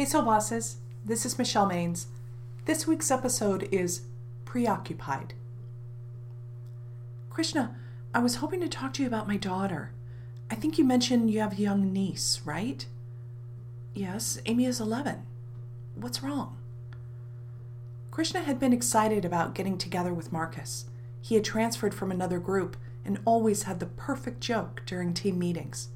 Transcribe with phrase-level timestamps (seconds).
[0.00, 0.78] Hey, Soul Bosses.
[1.04, 2.06] This is Michelle Maines.
[2.64, 4.04] This week's episode is
[4.46, 5.34] Preoccupied.
[7.28, 7.76] Krishna,
[8.14, 9.92] I was hoping to talk to you about my daughter.
[10.50, 12.86] I think you mentioned you have a young niece, right?
[13.92, 15.26] Yes, Amy is 11.
[15.96, 16.56] What's wrong?
[18.10, 20.86] Krishna had been excited about getting together with Marcus.
[21.20, 25.88] He had transferred from another group and always had the perfect joke during team meetings.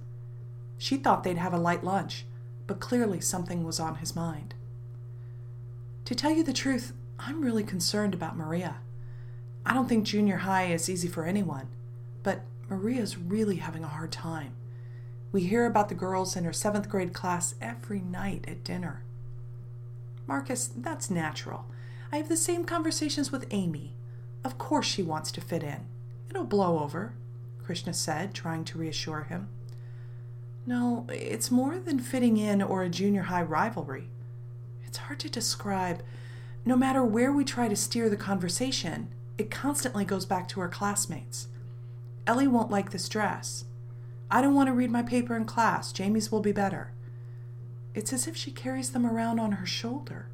[0.76, 2.26] She thought they'd have a light lunch,
[2.66, 4.54] but clearly something was on his mind.
[6.06, 8.76] To tell you the truth, I'm really concerned about Maria.
[9.64, 11.68] I don't think junior high is easy for anyone,
[12.22, 14.54] but Maria's really having a hard time.
[15.32, 19.02] We hear about the girls in her seventh grade class every night at dinner.
[20.26, 21.66] Marcus, that's natural.
[22.12, 23.94] I have the same conversations with Amy.
[24.44, 25.86] Of course she wants to fit in.
[26.30, 27.14] It'll blow over,
[27.64, 29.48] Krishna said, trying to reassure him.
[30.66, 34.08] No, it's more than fitting in or a junior high rivalry.
[34.86, 36.02] It's hard to describe.
[36.64, 40.68] No matter where we try to steer the conversation, it constantly goes back to her
[40.68, 41.48] classmates.
[42.26, 43.64] Ellie won't like this dress.
[44.30, 45.92] I don't want to read my paper in class.
[45.92, 46.92] Jamie's will be better.
[47.94, 50.28] It's as if she carries them around on her shoulder.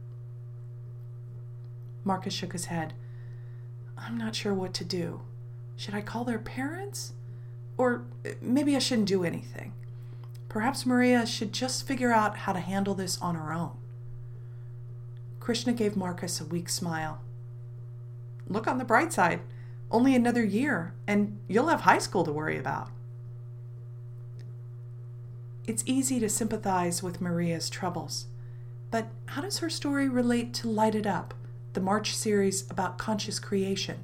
[2.05, 2.95] Marcus shook his head.
[3.99, 5.23] I'm not sure what to do.
[5.77, 7.13] Should I call their parents?
[7.77, 9.73] Or uh, maybe I shouldn't do anything.
[10.51, 13.71] Perhaps Maria should just figure out how to handle this on her own.
[15.39, 17.21] Krishna gave Marcus a weak smile.
[18.49, 19.41] Look on the bright side.
[19.93, 22.91] Only another year, and you'll have high school to worry about.
[25.69, 28.27] It's easy to sympathize with Maria's troubles,
[28.91, 31.33] but how does her story relate to Light It Up,
[31.75, 33.99] the March series about conscious creation?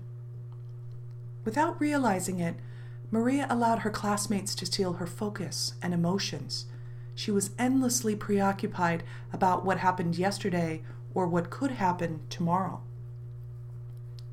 [1.45, 2.55] Without realizing it,
[3.11, 6.67] Maria allowed her classmates to steal her focus and emotions.
[7.15, 10.83] She was endlessly preoccupied about what happened yesterday
[11.15, 12.83] or what could happen tomorrow.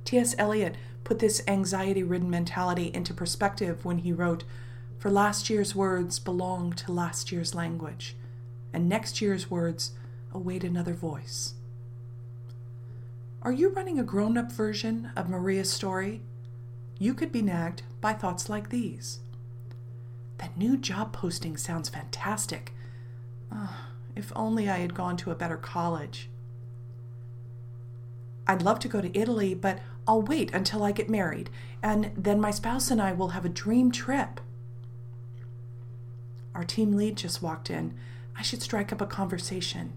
[0.06, 0.36] T.S.
[0.38, 4.44] Eliot put this anxiety ridden mentality into perspective when he wrote,
[4.98, 8.16] For last year's words belong to last year's language,
[8.74, 9.92] and next year's words
[10.34, 11.54] await another voice.
[13.42, 16.22] Are you running a grown up version of Maria's story?
[17.04, 19.20] You could be nagged by thoughts like these.
[20.38, 22.74] That new job posting sounds fantastic.
[23.52, 26.30] Oh, if only I had gone to a better college.
[28.48, 31.50] I'd love to go to Italy, but I'll wait until I get married,
[31.82, 34.40] and then my spouse and I will have a dream trip.
[36.56, 37.98] Our team lead just walked in.
[38.38, 39.92] I should strike up a conversation.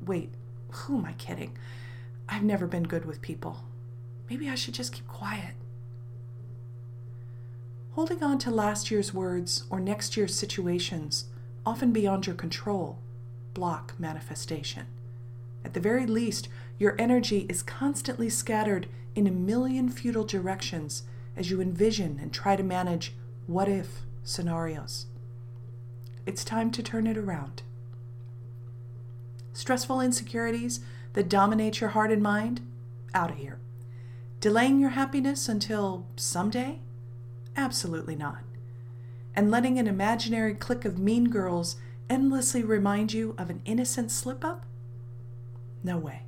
[0.00, 0.32] Wait,
[0.70, 1.58] who am I kidding?
[2.28, 3.64] I've never been good with people.
[4.30, 5.54] Maybe I should just keep quiet.
[7.94, 11.26] Holding on to last year's words or next year's situations,
[11.64, 12.98] often beyond your control,
[13.54, 14.86] block manifestation.
[15.64, 21.04] At the very least, your energy is constantly scattered in a million futile directions
[21.36, 23.14] as you envision and try to manage
[23.46, 25.06] what if scenarios.
[26.26, 27.62] It's time to turn it around.
[29.52, 30.80] Stressful insecurities
[31.12, 32.60] that dominate your heart and mind?
[33.14, 33.60] Out of here.
[34.40, 36.80] Delaying your happiness until someday?
[37.56, 38.38] Absolutely not.
[39.34, 41.76] And letting an imaginary clique of mean girls
[42.08, 44.64] endlessly remind you of an innocent slip up?
[45.82, 46.22] No way.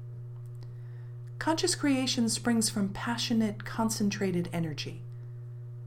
[1.38, 5.02] Conscious creation springs from passionate, concentrated energy.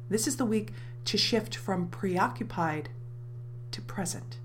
[0.09, 0.73] This is the week
[1.05, 2.89] to shift from preoccupied
[3.71, 4.39] to present.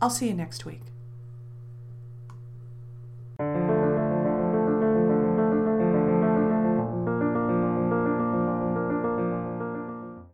[0.00, 0.82] I'll see you next week.